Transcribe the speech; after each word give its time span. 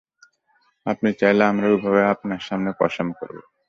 আপনি 0.85 1.09
চাইলে 1.19 1.43
আমরা 1.45 1.67
উভয়ে 1.75 2.11
আপনার 2.13 2.41
সামনে 2.47 2.71
কসম 2.79 3.07
করবো। 3.19 3.43